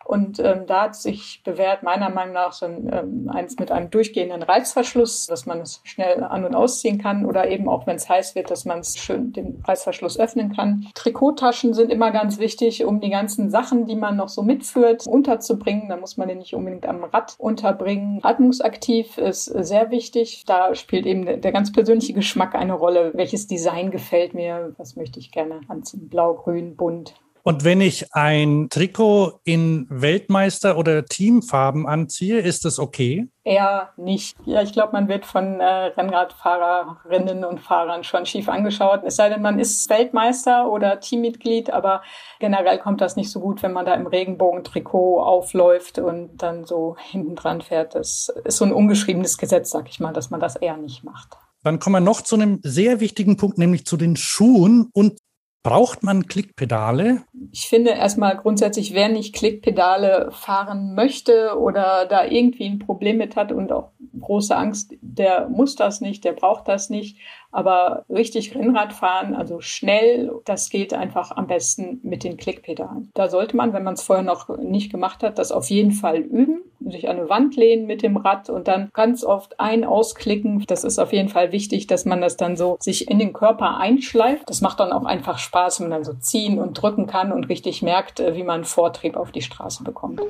Und 0.10 0.39
ähm, 0.39 0.66
da 0.66 0.86
hat 0.86 0.96
sich 0.96 1.44
bewährt, 1.44 1.84
meiner 1.84 2.10
Meinung 2.10 2.34
nach, 2.34 2.51
so 2.51 2.66
ein, 2.66 2.89
ähm, 2.92 3.30
eins 3.32 3.60
mit 3.60 3.72
einem 3.72 3.92
durchgehenden 3.92 4.42
Reißverschluss, 4.42 5.28
dass 5.28 5.46
man 5.46 5.60
es 5.62 5.82
schnell 5.84 6.24
an- 6.24 6.46
und 6.46 6.56
ausziehen 6.56 6.98
kann 6.98 7.28
oder 7.28 7.48
eben 7.48 7.70
auch, 7.70 7.86
wenn 7.86 7.98
es 7.98 8.10
heiß 8.10 8.34
wird, 8.34 8.50
dass 8.50 8.66
man 8.66 8.80
es 8.80 8.98
schön 8.98 9.34
den 9.34 9.62
Reißverschluss 9.68 10.20
öffnen 10.20 10.56
kann. 10.56 10.88
Trikottaschen 10.96 11.75
sind 11.75 11.92
immer 11.92 12.10
ganz 12.10 12.39
wichtig, 12.39 12.86
um 12.86 13.01
die 13.01 13.12
ganzen 13.12 13.51
Sachen, 13.51 13.86
die 13.86 13.96
man 13.96 14.16
noch 14.16 14.30
so 14.30 14.42
mitführt, 14.42 15.06
unterzubringen. 15.06 15.89
Da 15.89 15.98
muss 15.98 16.18
man 16.18 16.28
den 16.28 16.39
nicht 16.39 16.56
unbedingt 16.56 16.88
am 16.88 17.04
Rad 17.04 17.36
unterbringen. 17.38 18.20
Atmungsaktiv 18.24 19.20
ist 19.20 19.46
sehr 19.46 19.92
wichtig. 19.92 20.44
Da 20.48 20.74
spielt 20.74 21.06
eben 21.06 21.39
der, 21.39 21.51
ganz 21.51 21.72
persönliche 21.72 22.13
Geschmack 22.13 22.56
eine 22.56 22.74
Rolle. 22.74 23.12
Welches 23.13 23.46
Design 23.46 23.92
gefällt 23.92 24.34
mir? 24.34 24.74
Was 24.78 24.96
möchte 24.96 25.20
ich 25.20 25.32
gerne 25.32 25.62
anziehen? 25.68 26.10
Blau, 26.10 26.34
grün, 26.34 26.75
bunt. 26.75 27.13
Und 27.43 27.63
wenn 27.63 27.81
ich 27.81 28.13
ein 28.13 28.67
Trikot 28.69 29.39
in 29.43 29.88
Weltmeister- 29.89 30.77
oder 30.77 31.05
Teamfarben 31.05 31.88
anziehe, 31.88 32.39
ist 32.39 32.65
das 32.65 32.79
okay? 32.79 33.27
Eher 33.43 33.89
nicht. 33.98 34.38
Ja, 34.46 34.62
ich 34.62 34.74
glaube, 34.74 34.93
man 34.93 35.08
wird 35.08 35.25
von 35.25 35.60
äh, 35.60 35.65
Rennradfahrerinnen 35.65 37.43
und 37.43 37.60
Fahrern 37.60 38.03
schon 38.03 38.25
schief 38.25 38.50
angeschaut. 38.50 39.01
Es 39.05 39.15
sei 39.15 39.29
denn, 39.29 39.41
man 39.41 39.58
ist 39.58 39.89
Weltmeister 39.89 40.69
oder 40.69 41.00
Teammitglied, 41.00 41.72
aber 41.72 42.03
generell 42.39 42.77
kommt 42.77 43.01
das 43.01 43.15
nicht 43.15 43.31
so 43.31 43.39
gut, 43.39 43.63
wenn 43.63 43.74
man 43.74 43.86
da 43.86 43.93
im 43.93 44.08
Regenbogentrikot 44.08 45.22
aufläuft 45.22 45.98
und 46.00 46.38
dann 46.38 46.65
so 46.65 46.96
hinten 47.00 47.36
dran 47.36 47.62
fährt. 47.62 47.96
Das 47.96 48.31
ist 48.43 48.58
so 48.58 48.65
ein 48.65 48.74
ungeschriebenes 48.74 49.38
Gesetz, 49.38 49.72
sag 49.72 49.89
ich 49.89 50.00
mal, 50.00 50.13
dass 50.13 50.29
man 50.29 50.39
das 50.39 50.55
eher 50.55 50.77
nicht 50.77 51.03
macht. 51.03 51.38
Dann 51.63 51.79
kommen 51.79 51.96
wir 51.96 52.00
noch 52.01 52.22
zu 52.22 52.36
einem 52.36 52.60
sehr 52.63 53.00
wichtigen 53.00 53.36
Punkt, 53.36 53.58
nämlich 53.58 53.86
zu 53.86 53.98
den 53.98 54.15
Schuhen 54.15 54.89
und 54.93 55.19
Braucht 55.62 56.04
man 56.04 56.25
Klickpedale? 56.25 57.24
Ich 57.51 57.68
finde 57.68 57.92
erstmal 57.92 58.38
grundsätzlich, 58.38 58.94
wer 58.94 59.10
nicht 59.10 59.36
Klickpedale 59.36 60.30
fahren 60.32 60.96
möchte 60.96 61.58
oder 61.60 62.06
da 62.06 62.25
irgendwie 62.25 62.66
ein 62.66 62.80
Problem 62.80 63.18
mit 63.18 63.36
hat 63.36 63.51
und 63.51 63.72
auch 63.74 63.92
große 64.18 64.56
Angst, 64.56 64.96
der 65.01 65.50
muss 65.50 65.75
das 65.75 66.00
nicht, 66.00 66.24
der 66.24 66.32
braucht 66.32 66.70
das 66.70 66.89
nicht. 66.89 67.18
Aber 67.51 68.06
richtig 68.10 68.56
Rennrad 68.56 68.94
fahren, 68.94 69.36
also 69.36 69.60
schnell, 69.60 70.32
das 70.46 70.70
geht 70.70 70.94
einfach 70.94 71.32
am 71.32 71.48
besten 71.48 72.00
mit 72.04 72.24
den 72.24 72.38
Klickpedalen. 72.38 73.12
Da 73.13 73.28
sollte 73.28 73.58
man, 73.58 73.74
wenn 73.74 73.84
man 73.84 73.96
es 73.96 74.04
vorher 74.04 74.24
noch 74.24 74.58
nicht 74.58 74.92
gemacht 74.92 75.24
hat, 75.24 75.39
das 75.39 75.51
auf 75.51 75.70
jeden 75.70 75.92
Fall 75.92 76.20
üben, 76.20 76.62
sich 76.91 77.10
an 77.10 77.17
eine 77.17 77.29
Wand 77.29 77.55
lehnen 77.55 77.86
mit 77.86 78.03
dem 78.03 78.17
Rad 78.17 78.50
und 78.50 78.67
dann 78.67 78.89
ganz 78.93 79.24
oft 79.24 79.60
ein 79.60 79.84
ausklicken. 79.84 80.63
Das 80.67 80.84
ist 80.84 81.00
auf 81.00 81.13
jeden 81.13 81.29
Fall 81.29 81.51
wichtig, 81.51 81.88
dass 81.88 82.05
man 82.05 82.22
das 82.22 82.38
dann 82.38 82.58
so 82.58 82.77
sich 82.79 83.10
in 83.10 83.19
den 83.19 83.34
Körper 83.34 83.77
einschleift. 83.77 84.50
Das 84.50 84.62
macht 84.62 84.79
dann 84.79 84.91
auch 84.91 85.05
einfach 85.05 85.38
Spaß, 85.38 85.79
wenn 85.79 85.89
man 85.89 85.98
dann 85.98 86.05
so 86.05 86.13
ziehen 86.13 86.60
und 86.60 86.74
drücken 86.74 87.08
kann 87.08 87.31
und 87.31 87.50
richtig 87.50 87.81
merkt, 87.81 88.19
äh, 88.19 88.36
wie 88.36 88.43
man 88.43 88.63
Vortrieb 88.63 89.15
auf 89.15 89.31
die 89.31 89.41
Straße 89.41 89.84
bekommt. 89.84 90.22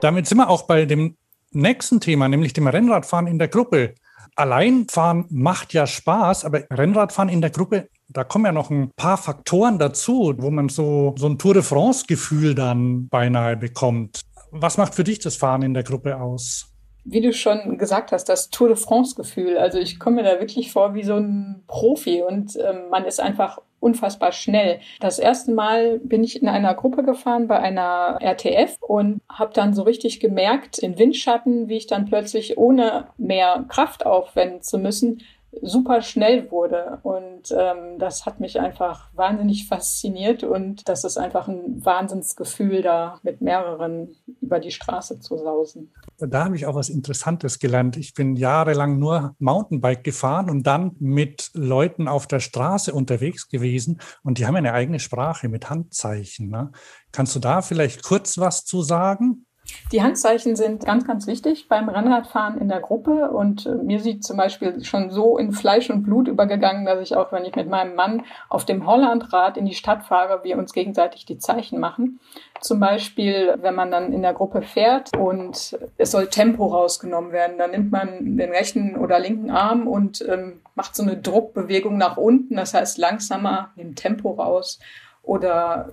Damit 0.00 0.26
sind 0.26 0.38
wir 0.38 0.48
auch 0.48 0.62
bei 0.62 0.84
dem 0.84 1.16
nächsten 1.50 2.00
Thema, 2.00 2.28
nämlich 2.28 2.52
dem 2.52 2.66
Rennradfahren 2.66 3.26
in 3.26 3.38
der 3.38 3.48
Gruppe. 3.48 3.94
Alleinfahren 4.36 5.24
macht 5.30 5.72
ja 5.72 5.86
Spaß, 5.86 6.44
aber 6.44 6.62
Rennradfahren 6.70 7.28
in 7.28 7.40
der 7.40 7.50
Gruppe, 7.50 7.88
da 8.08 8.22
kommen 8.22 8.44
ja 8.44 8.52
noch 8.52 8.70
ein 8.70 8.90
paar 8.96 9.16
Faktoren 9.16 9.78
dazu, 9.78 10.34
wo 10.38 10.50
man 10.50 10.68
so, 10.68 11.14
so 11.18 11.26
ein 11.26 11.38
Tour 11.38 11.54
de 11.54 11.62
France-Gefühl 11.62 12.54
dann 12.54 13.08
beinahe 13.08 13.56
bekommt. 13.56 14.20
Was 14.50 14.78
macht 14.78 14.94
für 14.94 15.04
dich 15.04 15.18
das 15.18 15.36
Fahren 15.36 15.62
in 15.62 15.74
der 15.74 15.82
Gruppe 15.82 16.20
aus? 16.20 16.72
wie 17.10 17.20
du 17.20 17.32
schon 17.32 17.78
gesagt 17.78 18.12
hast, 18.12 18.28
das 18.28 18.50
Tour 18.50 18.68
de 18.68 18.76
France-Gefühl. 18.76 19.56
Also 19.56 19.78
ich 19.78 19.98
komme 19.98 20.16
mir 20.16 20.24
da 20.24 20.40
wirklich 20.40 20.72
vor 20.72 20.94
wie 20.94 21.04
so 21.04 21.14
ein 21.14 21.62
Profi 21.66 22.22
und 22.22 22.56
ähm, 22.56 22.90
man 22.90 23.04
ist 23.04 23.20
einfach 23.20 23.58
unfassbar 23.80 24.32
schnell. 24.32 24.80
Das 25.00 25.18
erste 25.18 25.52
Mal 25.52 26.00
bin 26.00 26.24
ich 26.24 26.42
in 26.42 26.48
einer 26.48 26.74
Gruppe 26.74 27.04
gefahren 27.04 27.46
bei 27.46 27.58
einer 27.58 28.18
RTF 28.20 28.76
und 28.80 29.20
habe 29.28 29.52
dann 29.54 29.72
so 29.72 29.82
richtig 29.82 30.20
gemerkt 30.20 30.78
in 30.78 30.98
Windschatten, 30.98 31.68
wie 31.68 31.76
ich 31.76 31.86
dann 31.86 32.06
plötzlich 32.06 32.58
ohne 32.58 33.06
mehr 33.16 33.64
Kraft 33.68 34.04
aufwenden 34.04 34.62
zu 34.62 34.78
müssen 34.78 35.22
super 35.62 36.02
schnell 36.02 36.50
wurde. 36.50 36.98
Und 37.02 37.54
ähm, 37.56 37.98
das 37.98 38.26
hat 38.26 38.40
mich 38.40 38.60
einfach 38.60 39.08
wahnsinnig 39.14 39.66
fasziniert 39.66 40.44
und 40.44 40.88
das 40.88 41.04
ist 41.04 41.16
einfach 41.16 41.48
ein 41.48 41.84
Wahnsinnsgefühl, 41.84 42.82
da 42.82 43.18
mit 43.22 43.40
mehreren 43.40 44.14
über 44.40 44.60
die 44.60 44.70
Straße 44.70 45.20
zu 45.20 45.38
sausen. 45.38 45.92
Da 46.18 46.44
habe 46.44 46.56
ich 46.56 46.66
auch 46.66 46.74
was 46.74 46.88
Interessantes 46.88 47.58
gelernt. 47.58 47.96
Ich 47.96 48.14
bin 48.14 48.36
jahrelang 48.36 48.98
nur 48.98 49.34
Mountainbike 49.38 50.04
gefahren 50.04 50.50
und 50.50 50.66
dann 50.66 50.96
mit 50.98 51.50
Leuten 51.54 52.08
auf 52.08 52.26
der 52.26 52.40
Straße 52.40 52.92
unterwegs 52.92 53.48
gewesen 53.48 54.00
und 54.22 54.38
die 54.38 54.46
haben 54.46 54.56
eine 54.56 54.72
eigene 54.72 55.00
Sprache 55.00 55.48
mit 55.48 55.70
Handzeichen. 55.70 56.48
Ne? 56.48 56.72
Kannst 57.12 57.34
du 57.34 57.40
da 57.40 57.62
vielleicht 57.62 58.02
kurz 58.02 58.38
was 58.38 58.64
zu 58.64 58.82
sagen? 58.82 59.46
Die 59.90 60.02
Handzeichen 60.02 60.54
sind 60.54 60.84
ganz, 60.84 61.06
ganz 61.06 61.26
wichtig 61.26 61.66
beim 61.68 61.88
Rennradfahren 61.88 62.58
in 62.58 62.68
der 62.68 62.80
Gruppe 62.80 63.30
und 63.30 63.64
äh, 63.64 63.74
mir 63.74 64.00
sieht 64.00 64.22
zum 64.22 64.36
Beispiel 64.36 64.84
schon 64.84 65.10
so 65.10 65.38
in 65.38 65.52
Fleisch 65.52 65.88
und 65.88 66.02
Blut 66.02 66.28
übergegangen, 66.28 66.84
dass 66.84 67.00
ich 67.00 67.16
auch, 67.16 67.32
wenn 67.32 67.46
ich 67.46 67.56
mit 67.56 67.70
meinem 67.70 67.94
Mann 67.94 68.24
auf 68.50 68.66
dem 68.66 68.86
Hollandrad 68.86 69.56
in 69.56 69.64
die 69.64 69.74
Stadt 69.74 70.04
fahre, 70.04 70.44
wir 70.44 70.58
uns 70.58 70.74
gegenseitig 70.74 71.24
die 71.24 71.38
Zeichen 71.38 71.80
machen. 71.80 72.20
Zum 72.60 72.80
Beispiel, 72.80 73.54
wenn 73.62 73.74
man 73.74 73.90
dann 73.90 74.12
in 74.12 74.20
der 74.20 74.34
Gruppe 74.34 74.60
fährt 74.60 75.16
und 75.16 75.78
es 75.96 76.10
soll 76.10 76.26
Tempo 76.26 76.66
rausgenommen 76.66 77.32
werden, 77.32 77.56
dann 77.56 77.70
nimmt 77.70 77.90
man 77.90 78.36
den 78.36 78.50
rechten 78.50 78.96
oder 78.96 79.18
linken 79.18 79.50
Arm 79.50 79.86
und 79.86 80.22
ähm, 80.28 80.60
macht 80.74 80.96
so 80.96 81.02
eine 81.02 81.16
Druckbewegung 81.16 81.96
nach 81.96 82.18
unten, 82.18 82.56
das 82.56 82.74
heißt 82.74 82.98
langsamer, 82.98 83.70
nimmt 83.76 83.96
Tempo 83.98 84.32
raus. 84.32 84.80
Oder 85.22 85.90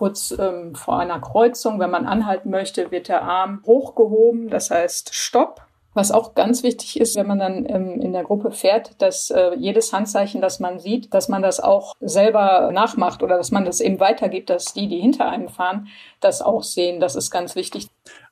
kurz 0.00 0.34
ähm, 0.38 0.74
vor 0.74 0.98
einer 0.98 1.20
Kreuzung, 1.20 1.78
wenn 1.78 1.90
man 1.90 2.06
anhalten 2.06 2.48
möchte, 2.48 2.90
wird 2.90 3.08
der 3.08 3.22
Arm 3.22 3.62
hochgehoben, 3.66 4.48
das 4.48 4.70
heißt 4.70 5.14
Stopp. 5.14 5.60
Was 5.92 6.10
auch 6.10 6.34
ganz 6.34 6.62
wichtig 6.62 6.98
ist, 6.98 7.16
wenn 7.16 7.26
man 7.26 7.38
dann 7.38 7.66
ähm, 7.68 8.00
in 8.00 8.14
der 8.14 8.22
Gruppe 8.22 8.50
fährt, 8.50 8.94
dass 9.02 9.28
äh, 9.28 9.50
jedes 9.58 9.92
Handzeichen, 9.92 10.40
das 10.40 10.58
man 10.58 10.78
sieht, 10.78 11.12
dass 11.12 11.28
man 11.28 11.42
das 11.42 11.60
auch 11.60 11.96
selber 12.00 12.70
nachmacht 12.72 13.22
oder 13.22 13.36
dass 13.36 13.50
man 13.50 13.66
das 13.66 13.80
eben 13.80 14.00
weitergibt, 14.00 14.48
dass 14.48 14.72
die, 14.72 14.88
die 14.88 15.00
hinter 15.00 15.28
einem 15.28 15.50
fahren, 15.50 15.88
das 16.20 16.40
auch 16.40 16.62
sehen. 16.62 16.98
Das 17.00 17.14
ist 17.14 17.30
ganz 17.30 17.54
wichtig. 17.54 17.88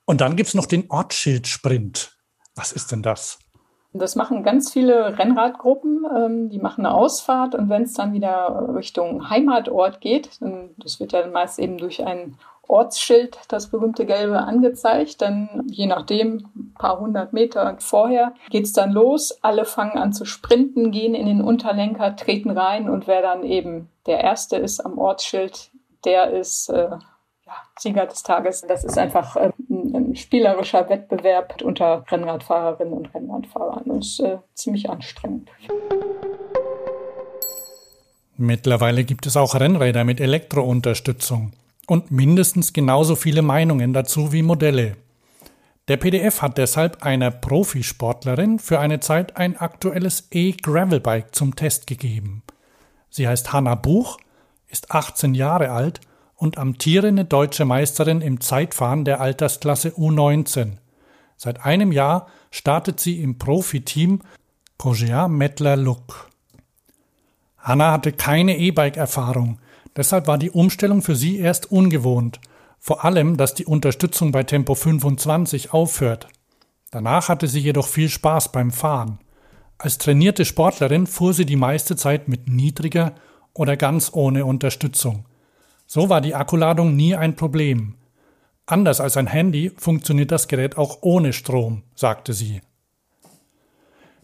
Und 0.07 0.23
dann 0.23 0.37
gibt 0.37 0.49
es 0.49 0.55
noch 0.55 0.67
den 0.67 0.89
Ortsschild-Sprint. 0.89 2.17
Was 2.55 2.73
ist 2.73 2.93
denn 2.93 3.03
das? 3.03 3.41
Das 3.93 4.17
machen 4.17 4.43
ganz 4.43 4.73
viele 4.73 5.19
Rennradgruppen. 5.19 6.07
Ähm, 6.15 6.51
die 6.51 6.59
machen 6.59 6.85
eine 6.85 6.95
Ausfahrt 6.95 7.55
und 7.55 7.69
wenn 7.71 7.83
es 7.83 7.95
dann 7.95 8.13
wieder 8.13 8.75
Richtung 8.75 9.31
Heimatort 9.31 10.01
geht, 10.01 10.39
das 10.77 11.01
wird 11.01 11.13
ja 11.13 11.27
meist 11.27 11.59
eben 11.59 11.79
durch 11.79 12.05
ein 12.05 12.37
Ortsschild, 12.69 13.39
das 13.49 13.71
berühmte 13.71 14.05
gelbe, 14.05 14.41
angezeigt. 14.41 15.23
Dann 15.23 15.65
je 15.67 15.87
nachdem, 15.87 16.49
ein 16.55 16.75
paar 16.79 17.01
hundert 17.01 17.33
Meter 17.33 17.77
vorher, 17.79 18.35
geht's 18.51 18.73
dann 18.73 18.93
los. 18.93 19.39
Alle 19.43 19.65
fangen 19.65 19.99
an 19.99 20.13
zu 20.13 20.27
sprinten, 20.27 20.91
gehen 20.91 21.15
in 21.15 21.27
den 21.27 21.41
Unterlenker, 21.41 22.15
treten 22.15 22.51
rein 22.51 22.89
und 22.91 23.07
wer 23.07 23.23
dann 23.23 23.43
eben 23.43 23.89
der 24.07 24.21
Erste 24.21 24.57
ist 24.57 24.81
am 24.85 24.99
Ortsschild, 24.99 25.71
der 26.05 26.31
ist 26.31 26.69
äh, 26.69 26.91
Sieger 27.79 28.07
des 28.07 28.23
Tages. 28.23 28.63
Das 28.67 28.85
ist 28.85 28.99
einfach 28.99 29.37
äh, 29.37 29.51
ein, 29.69 30.15
spielerischer 30.17 30.89
Wettbewerb 30.89 31.63
unter 31.63 32.05
Rennradfahrerinnen 32.11 32.93
und 32.93 33.15
Rennradfahrern. 33.15 33.85
Das 33.87 34.07
ist 34.07 34.21
äh, 34.21 34.39
ziemlich 34.55 34.91
anstrengend. 34.91 35.51
Mittlerweile 38.37 39.05
gibt 39.05 39.27
es 39.27 39.37
auch 39.37 39.55
Rennräder 39.55 40.05
mit 40.05 40.21
Elektrounterstützung 40.21 41.53
und 41.87 42.11
mindestens 42.11 42.73
genauso 42.73 43.17
viele 43.17 43.43
Meinungen 43.43 43.93
dazu 43.93 44.33
wie 44.33 44.43
Modelle. 44.43 44.97
Der 45.89 45.97
PDF 45.97 46.43
hat 46.43 46.59
deshalb 46.59 47.03
einer 47.03 47.31
Profisportlerin 47.31 48.59
für 48.59 48.79
eine 48.79 49.01
Zeit 49.01 49.37
ein 49.37 49.57
aktuelles 49.57 50.29
E-Gravelbike 50.31 51.35
zum 51.35 51.57
Test 51.57 51.87
gegeben. 51.87 52.43
Sie 53.09 53.27
heißt 53.27 53.53
Hanna 53.55 53.75
Buch, 53.75 54.19
ist 54.69 54.91
18 54.91 55.35
Jahre 55.35 55.71
alt 55.71 56.01
und 56.39 56.57
amtierende 56.57 57.25
deutsche 57.25 57.65
Meisterin 57.65 58.21
im 58.21 58.41
Zeitfahren 58.41 59.05
der 59.05 59.21
Altersklasse 59.21 59.91
U19. 59.91 60.79
Seit 61.37 61.65
einem 61.65 61.93
Jahr 61.93 62.29
startet 62.51 63.01
sie 63.01 63.21
im 63.21 63.39
Profiteam 63.39 64.23
Kogea 64.79 65.27
Mettler 65.29 65.77
Look. 65.77 66.31
Hanna 67.59 67.91
hatte 67.91 68.13
keine 68.13 68.57
E-Bike-Erfahrung, 68.57 69.59
deshalb 69.97 70.29
war 70.29 70.39
die 70.39 70.53
Umstellung 70.53 71.03
für 71.03 71.17
sie 71.17 71.39
erst 71.39 71.73
ungewohnt, 71.73 72.41
vor 72.79 73.05
allem, 73.05 73.37
dass 73.37 73.55
die 73.55 73.67
Unterstützung 73.67 74.31
bei 74.31 74.45
Tempo 74.45 74.77
25 74.77 75.73
aufhört. 75.73 76.29
Danach 76.93 77.29
hatte 77.29 77.49
sie 77.49 77.61
jedoch 77.61 77.89
viel 77.89 78.09
Spaß 78.09 78.53
beim 78.53 78.71
Fahren. 78.71 79.19
Als 79.77 79.99
trainierte 79.99 80.45
Sportlerin 80.45 81.09
fuhr 81.09 81.35
sie 81.35 81.47
die 81.47 81.57
meiste 81.57 81.97
Zeit 81.97 82.29
mit 82.29 82.49
niedriger 82.49 83.15
oder 83.55 83.77
ganz 83.77 84.11
ohne 84.15 84.47
Unterstützung. 84.47 85.25
So 85.91 86.11
war 86.11 86.21
die 86.21 86.35
Akkuladung 86.35 86.95
nie 86.97 87.17
ein 87.17 87.35
Problem. 87.35 87.95
Anders 88.67 89.01
als 89.01 89.17
ein 89.17 89.27
Handy 89.27 89.73
funktioniert 89.75 90.31
das 90.31 90.47
Gerät 90.47 90.77
auch 90.77 90.99
ohne 91.01 91.33
Strom, 91.33 91.83
sagte 91.95 92.35
sie. 92.35 92.61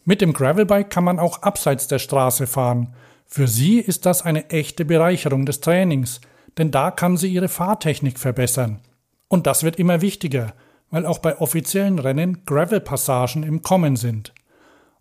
Mit 0.05 0.21
dem 0.21 0.35
Gravelbike 0.35 0.91
kann 0.91 1.05
man 1.05 1.19
auch 1.19 1.41
abseits 1.41 1.89
der 1.89 1.99
Straße 1.99 2.47
fahren. 2.47 2.93
Für 3.25 3.49
sie 3.49 3.79
ist 3.79 4.05
das 4.05 4.21
eine 4.21 4.51
echte 4.51 4.85
Bereicherung 4.85 5.47
des 5.47 5.61
Trainings, 5.61 6.21
denn 6.59 6.71
da 6.71 6.91
kann 6.91 7.17
sie 7.17 7.33
ihre 7.33 7.49
Fahrtechnik 7.49 8.19
verbessern. 8.19 8.81
Und 9.29 9.47
das 9.47 9.63
wird 9.63 9.79
immer 9.79 10.03
wichtiger, 10.03 10.53
weil 10.91 11.07
auch 11.07 11.19
bei 11.19 11.39
offiziellen 11.39 11.99
Rennen 11.99 12.45
Gravelpassagen 12.45 13.43
im 13.43 13.63
Kommen 13.63 13.97
sind. 13.97 14.35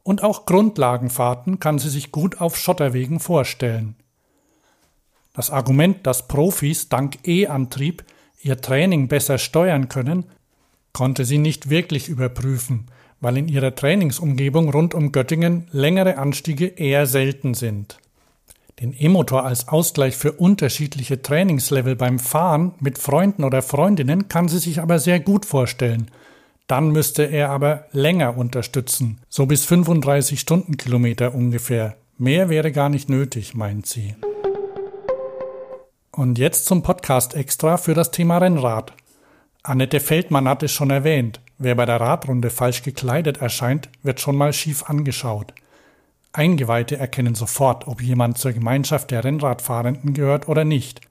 Und 0.01 0.24
auch 0.24 0.46
Grundlagenfahrten 0.46 1.60
kann 1.60 1.77
sie 1.77 1.89
sich 1.89 2.13
gut 2.13 2.39
auf 2.39 2.55
Schotterwegen 2.55 3.20
vorstellen. 3.20 3.98
Das 5.34 5.50
Argument, 5.50 6.06
dass 6.06 6.28
Profis 6.28 6.90
dank 6.90 7.28
E-Antrieb 7.28 8.04
ihr 8.42 8.62
Training 8.62 9.08
besser 9.08 9.40
steuern 9.40 9.90
können, 9.90 10.25
konnte 10.94 11.25
sie 11.25 11.40
nicht 11.40 11.72
wirklich 11.72 12.08
überprüfen, 12.08 12.86
weil 13.20 13.38
in 13.38 13.48
ihrer 13.48 13.74
Trainingsumgebung 13.74 14.70
rund 14.70 14.94
um 14.94 15.12
Göttingen 15.12 15.68
längere 15.72 16.18
Anstiege 16.18 16.68
eher 16.68 17.08
selten 17.08 17.56
sind. 17.56 17.98
Den 18.80 18.94
E-Motor 18.98 19.46
als 19.46 19.68
Ausgleich 19.70 20.18
für 20.18 20.34
unterschiedliche 20.34 21.22
Trainingslevel 21.22 21.96
beim 21.96 22.20
Fahren 22.20 22.74
mit 22.80 22.98
Freunden 22.98 23.44
oder 23.44 23.62
Freundinnen 23.62 24.28
kann 24.28 24.48
sie 24.48 24.60
sich 24.60 24.82
aber 24.82 25.00
sehr 25.00 25.20
gut 25.20 25.46
vorstellen. 25.46 26.12
Dann 26.68 26.92
müsste 26.92 27.24
er 27.24 27.50
aber 27.50 27.86
länger 27.92 28.38
unterstützen, 28.38 29.20
so 29.30 29.46
bis 29.46 29.66
35 29.66 30.40
Stundenkilometer 30.40 31.34
ungefähr. 31.34 31.96
Mehr 32.18 32.50
wäre 32.50 32.72
gar 32.72 32.90
nicht 32.90 33.10
nötig, 33.10 33.54
meint 33.54 33.86
sie. 33.86 34.16
Und 36.15 36.38
jetzt 36.38 36.65
zum 36.65 36.84
Podcast 36.84 37.34
extra 37.34 37.77
für 37.77 37.96
das 37.96 38.12
Thema 38.12 38.38
Rennrad. 38.38 38.93
Annette 39.63 40.00
Feldmann 40.00 40.48
hat 40.48 40.62
es 40.62 40.72
schon 40.72 40.91
erwähnt. 40.91 41.41
Wer 41.58 41.74
bei 41.74 41.88
der 41.88 42.00
Radrunde 42.00 42.51
falsch 42.51 42.84
gekleidet 42.84 43.38
erscheint, 43.38 43.89
wird 44.03 44.22
schon 44.22 44.36
mal 44.36 44.53
schief 44.53 44.84
angeschaut. 44.84 45.55
Eingeweihte 46.32 46.98
erkennen 46.98 47.34
sofort, 47.34 47.88
ob 47.88 48.03
jemand 48.03 48.38
zur 48.38 48.53
Gemeinschaft 48.53 49.10
der 49.10 49.24
Rennradfahrenden 49.24 50.13
gehört 50.13 50.48
oder 50.48 50.65
nicht. 50.65 51.01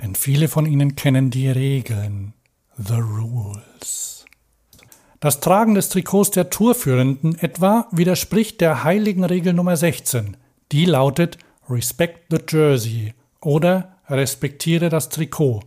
Denn 0.00 0.14
viele 0.14 0.46
von 0.46 0.64
ihnen 0.64 0.94
kennen 0.94 1.30
die 1.30 1.48
Regeln. 1.48 2.32
The 2.78 3.00
Rules. 3.00 4.26
Das 5.18 5.40
Tragen 5.40 5.74
des 5.74 5.88
Trikots 5.88 6.30
der 6.30 6.50
Tourführenden 6.50 7.36
etwa 7.36 7.88
widerspricht 7.90 8.60
der 8.60 8.84
heiligen 8.84 9.24
Regel 9.24 9.54
Nummer 9.54 9.76
16. 9.76 10.36
Die 10.70 10.84
lautet 10.84 11.36
Respect 11.68 12.26
the 12.30 12.38
Jersey 12.48 13.12
oder 13.40 13.96
Respektiere 14.10 14.88
das 14.88 15.08
Trikot 15.08 15.60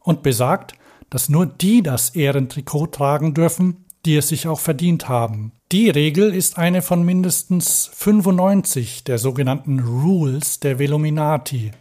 und 0.00 0.22
besagt, 0.22 0.74
dass 1.10 1.28
nur 1.28 1.46
die 1.46 1.82
das 1.82 2.10
Ehrentrikot 2.10 2.86
tragen 2.88 3.34
dürfen, 3.34 3.84
die 4.04 4.16
es 4.16 4.28
sich 4.28 4.48
auch 4.48 4.60
verdient 4.60 5.08
haben. 5.08 5.52
Die 5.72 5.90
Regel 5.90 6.34
ist 6.34 6.58
eine 6.58 6.82
von 6.82 7.04
mindestens 7.04 7.90
95 7.92 9.04
der 9.04 9.18
sogenannten 9.18 9.80
Rules 9.80 10.60
der 10.60 10.78
Velominati. 10.78 11.72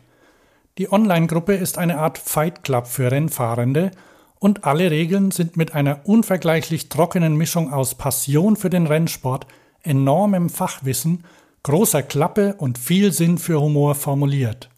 Die 0.78 0.92
Online-Gruppe 0.92 1.56
ist 1.56 1.78
eine 1.78 1.98
Art 1.98 2.18
Fight 2.18 2.64
Club 2.64 2.88
für 2.88 3.12
Rennfahrende 3.12 3.92
und 4.40 4.64
alle 4.64 4.92
Regeln 4.92 5.32
sind 5.32 5.58
mit 5.58 5.74
einer 5.74 6.02
unvergleichlich 6.06 6.90
trockenen 6.90 7.36
Mischung 7.36 7.74
aus 7.74 7.96
Passion 7.96 8.56
für 8.56 8.70
den 8.70 8.88
Rennsport, 8.88 9.48
enormem 9.84 10.50
Fachwissen, 10.50 11.24
großer 11.64 12.04
Klappe 12.04 12.56
und 12.58 12.78
viel 12.78 13.12
Sinn 13.12 13.38
für 13.38 13.60
Humor 13.60 13.96
formuliert. 13.96 14.70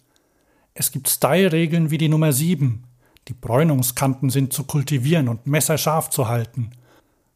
Es 0.73 0.91
gibt 0.91 1.09
Style-Regeln 1.09 1.91
wie 1.91 1.97
die 1.97 2.07
Nummer 2.07 2.31
7. 2.31 2.83
Die 3.27 3.33
Bräunungskanten 3.33 4.29
sind 4.29 4.53
zu 4.53 4.63
kultivieren 4.63 5.27
und 5.27 5.45
messerscharf 5.45 6.09
zu 6.09 6.29
halten. 6.29 6.71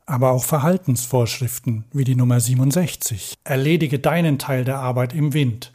Aber 0.05 0.31
auch 0.31 0.43
Verhaltensvorschriften 0.43 1.83
wie 1.91 2.05
die 2.05 2.15
Nummer 2.15 2.39
67. 2.39 3.35
Erledige 3.43 3.99
deinen 3.99 4.39
Teil 4.39 4.63
der 4.63 4.79
Arbeit 4.79 5.13
im 5.13 5.33
Wind. 5.33 5.73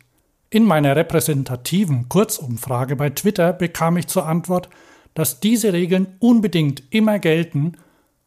In 0.48 0.64
meiner 0.64 0.96
repräsentativen 0.96 2.08
Kurzumfrage 2.08 2.96
bei 2.96 3.10
Twitter 3.10 3.52
bekam 3.52 3.96
ich 3.98 4.06
zur 4.06 4.26
Antwort, 4.26 4.68
dass 5.14 5.40
diese 5.40 5.72
Regeln 5.72 6.06
unbedingt 6.18 6.82
immer 6.90 7.18
gelten 7.18 7.74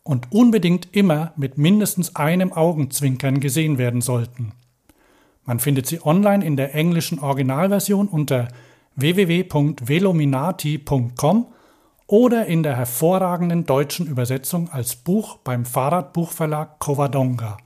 und 0.04 0.32
unbedingt 0.32 0.90
immer 0.96 1.34
mit 1.38 1.58
mindestens 1.58 2.16
einem 2.16 2.54
Augenzwinkern 2.54 3.40
gesehen 3.40 3.78
werden 3.78 4.02
sollten. 4.02 4.52
Man 5.46 5.60
findet 5.60 5.88
sie 5.88 6.06
online 6.06 6.46
in 6.46 6.56
der 6.56 6.76
englischen 6.76 7.20
Originalversion 7.20 8.08
unter 8.08 8.48
www.velominati.com 8.96 11.48
oder 12.08 12.46
in 12.46 12.64
der 12.64 12.76
hervorragenden 12.76 13.66
deutschen 13.66 14.08
Übersetzung 14.08 14.70
als 14.70 14.96
Buch 14.96 15.38
beim 15.38 15.66
Fahrradbuchverlag 15.66 16.80
Covadonga. 16.80 17.58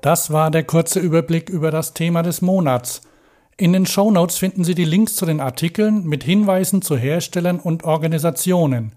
Das 0.00 0.32
war 0.32 0.50
der 0.50 0.64
kurze 0.64 1.00
Überblick 1.00 1.48
über 1.48 1.70
das 1.70 1.94
Thema 1.94 2.22
des 2.22 2.40
Monats. 2.40 3.02
In 3.56 3.72
den 3.72 3.86
Show 3.86 4.12
Notes 4.12 4.38
finden 4.38 4.62
Sie 4.62 4.76
die 4.76 4.84
Links 4.84 5.16
zu 5.16 5.26
den 5.26 5.40
Artikeln 5.40 6.04
mit 6.04 6.22
Hinweisen 6.22 6.82
zu 6.82 6.96
Herstellern 6.96 7.58
und 7.58 7.82
Organisationen. 7.82 8.92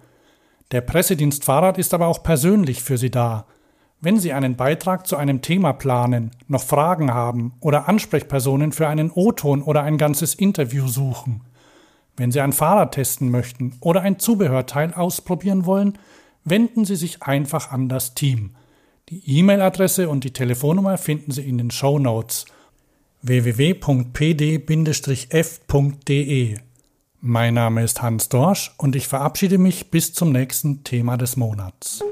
Der 0.71 0.81
Pressedienst 0.81 1.43
Fahrrad 1.43 1.79
ist 1.79 1.95
aber 1.95 2.07
auch 2.07 2.21
persönlich 2.21 2.83
für 2.83 2.99
Sie 2.99 3.09
da. 3.09 3.45
Wenn 4.03 4.19
Sie 4.19 4.33
einen 4.33 4.55
Beitrag 4.55 5.05
zu 5.05 5.15
einem 5.15 5.43
Thema 5.43 5.73
planen, 5.73 6.31
noch 6.47 6.63
Fragen 6.63 7.13
haben 7.13 7.53
oder 7.59 7.87
Ansprechpersonen 7.87 8.71
für 8.71 8.87
einen 8.87 9.11
O-Ton 9.11 9.61
oder 9.61 9.83
ein 9.83 9.99
ganzes 9.99 10.33
Interview 10.33 10.87
suchen. 10.87 11.41
Wenn 12.17 12.31
Sie 12.31 12.41
ein 12.41 12.51
Fahrrad 12.51 12.95
testen 12.95 13.29
möchten 13.29 13.77
oder 13.79 14.01
ein 14.01 14.17
Zubehörteil 14.17 14.95
ausprobieren 14.95 15.67
wollen, 15.67 15.99
wenden 16.43 16.83
Sie 16.83 16.95
sich 16.95 17.21
einfach 17.21 17.71
an 17.71 17.89
das 17.89 18.15
Team. 18.15 18.55
Die 19.09 19.37
E-Mail-Adresse 19.37 20.09
und 20.09 20.23
die 20.23 20.33
Telefonnummer 20.33 20.97
finden 20.97 21.31
Sie 21.31 21.47
in 21.47 21.59
den 21.59 21.69
Show 21.69 21.99
Notes 21.99 22.47
www.pd-f.de. 23.21 23.77
Mein 27.23 27.53
Name 27.53 27.83
ist 27.83 28.01
Hans 28.01 28.29
Dorsch 28.29 28.73
und 28.77 28.95
ich 28.95 29.07
verabschiede 29.07 29.59
mich 29.59 29.91
bis 29.91 30.13
zum 30.13 30.31
nächsten 30.31 30.83
Thema 30.83 31.17
des 31.17 31.37
Monats. 31.37 32.03